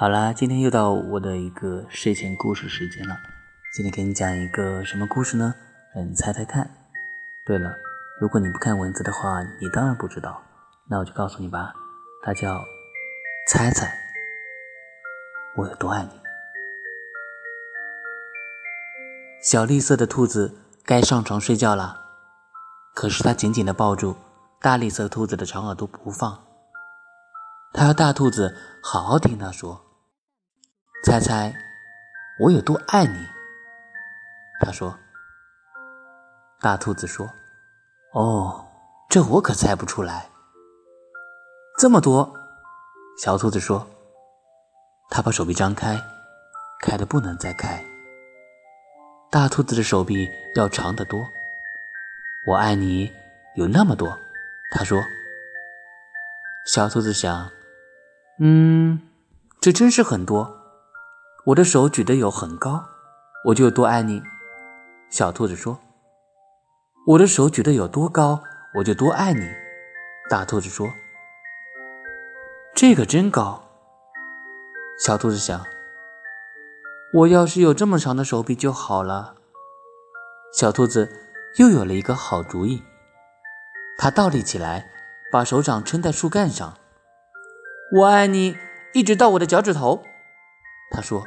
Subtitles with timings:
[0.00, 3.14] 好啦，今天又到我的一个睡前故事时间了。
[3.76, 5.54] 今天给你讲一个什么故事呢？
[5.94, 6.70] 让你猜猜看。
[7.44, 7.76] 对了，
[8.18, 10.40] 如果你不看文字的话，你当然不知道。
[10.88, 11.74] 那我就告诉你吧，
[12.24, 12.54] 它叫
[13.46, 13.94] 《猜猜
[15.58, 16.08] 我有多爱你》。
[19.42, 22.00] 小绿色的兔子该上床睡觉了，
[22.94, 24.16] 可是它紧紧地抱住
[24.62, 26.42] 大绿色兔子的长耳朵不放。
[27.74, 29.84] 它要大兔子好好听它说。
[31.02, 31.54] 猜猜
[32.38, 33.26] 我有多爱你？
[34.60, 34.98] 他说。
[36.60, 37.26] 大兔子说
[38.12, 38.66] ：“哦，
[39.08, 40.28] 这我可猜不出来。
[41.78, 42.30] 这么多。”
[43.18, 43.86] 小兔子说。
[45.08, 45.98] 他把手臂张开，
[46.82, 47.82] 开的不能再开。
[49.30, 51.26] 大兔子的手臂要长得多。
[52.46, 53.10] 我爱你
[53.56, 54.16] 有那么多，
[54.70, 55.02] 他说。
[56.66, 57.50] 小兔子想
[58.38, 59.00] ：“嗯，
[59.62, 60.56] 这真是很多。”
[61.46, 62.84] 我的手举得有很高，
[63.46, 64.22] 我就有多爱你。
[65.08, 65.80] 小兔子说
[67.08, 68.42] ：“我的手举得有多高，
[68.74, 69.48] 我就多爱你。”
[70.28, 70.86] 大兔子说
[72.76, 73.64] ：“这个真高。”
[75.02, 75.64] 小兔子想
[77.14, 79.36] ：“我要是有这么长的手臂就好了。”
[80.54, 81.10] 小兔子
[81.56, 82.82] 又有了一个好主意，
[83.96, 84.90] 它倒立起来，
[85.32, 86.76] 把手掌撑在树干上。
[87.96, 88.58] “我爱你，
[88.92, 90.04] 一直到我的脚趾头。”
[90.90, 91.24] 他说：“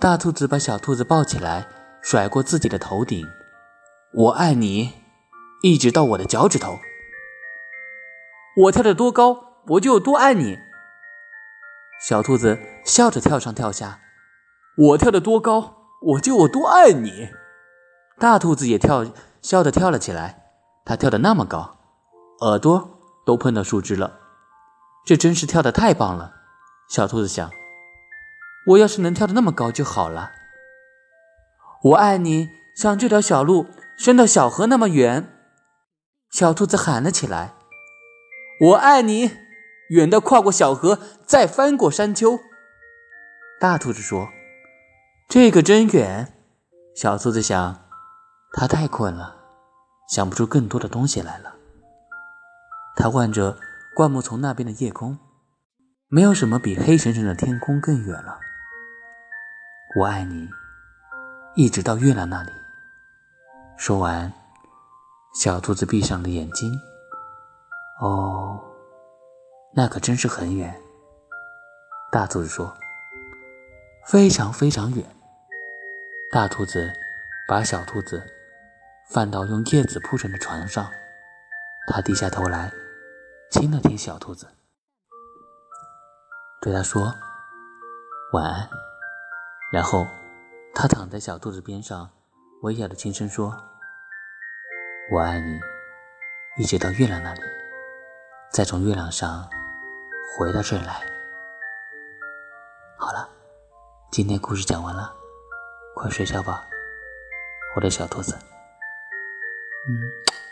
[0.00, 1.68] 大兔子把小兔子抱起来，
[2.00, 3.26] 甩过自己的头顶。
[4.14, 4.94] 我爱你，
[5.62, 6.78] 一直到我的脚趾头。
[8.56, 10.58] 我跳得多高，我就有多爱你。”
[12.00, 14.00] 小兔子笑着跳上跳下。
[14.76, 17.30] 我跳得多高，我就有多爱你。
[18.18, 19.04] 大兔子也跳，
[19.42, 20.44] 笑着跳了起来。
[20.84, 21.76] 它跳得那么高，
[22.40, 24.20] 耳朵都碰到树枝了。
[25.04, 26.32] 这真是跳得太棒了，
[26.88, 27.50] 小兔子想。
[28.68, 30.32] 我要是能跳得那么高就好了。
[31.82, 33.66] 我爱你，像这条小路
[33.96, 35.32] 伸到小河那么远。
[36.30, 37.54] 小兔子喊了起来
[38.60, 39.30] ：“我爱你，
[39.90, 42.38] 远到跨过小河，再翻过山丘。”
[43.58, 44.28] 大兔子说
[45.28, 46.34] ：“这个真远。”
[46.94, 47.88] 小兔子想
[48.52, 49.36] ：“它太困了，
[50.10, 51.54] 想不出更多的东西来了。”
[52.96, 53.56] 它望着
[53.94, 55.18] 灌木丛那边的夜空，
[56.08, 58.40] 没有什么比黑沉沉的天空更远了。
[59.96, 60.46] 我爱你，
[61.54, 62.52] 一直到月亮那里。
[63.78, 64.30] 说完，
[65.34, 66.70] 小兔子闭上了眼睛。
[68.02, 68.62] 哦，
[69.72, 70.78] 那可真是很远。
[72.12, 72.76] 大兔子说
[74.06, 75.04] ：“非常非常远。”
[76.30, 76.92] 大兔子
[77.48, 78.22] 把小兔子
[79.10, 80.90] 放到用叶子铺成的床上，
[81.86, 82.70] 它低下头来
[83.50, 84.46] 亲了亲小兔子，
[86.60, 87.14] 对他说
[88.34, 88.68] ：“晚安。”
[89.70, 90.06] 然后，
[90.74, 92.10] 他躺在小兔子边上，
[92.62, 93.54] 微笑的轻声说
[95.12, 95.60] ：“我爱你，
[96.56, 97.40] 一直到月亮那里，
[98.50, 99.46] 再从月亮上
[100.38, 101.02] 回到这儿来。”
[102.96, 103.28] 好了，
[104.10, 105.14] 今天故事讲完了，
[105.94, 106.66] 快睡觉吧，
[107.76, 108.34] 我的小兔子。
[109.86, 110.47] 嗯。